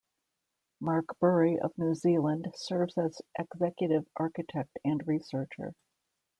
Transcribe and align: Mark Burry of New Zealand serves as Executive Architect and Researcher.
Mark 0.79 1.15
Burry 1.19 1.59
of 1.59 1.77
New 1.77 1.93
Zealand 1.93 2.47
serves 2.55 2.97
as 2.97 3.21
Executive 3.37 4.07
Architect 4.15 4.79
and 4.83 4.99
Researcher. 5.05 5.75